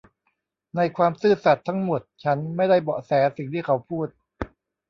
[0.75, 4.07] ในความซื่อสัตย์ทั้งหมดฉันไม่ได้เบาะแสสิ่งที่เขาพูด